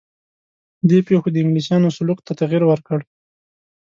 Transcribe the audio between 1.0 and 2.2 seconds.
پېښو د انګلیسیانو سلوک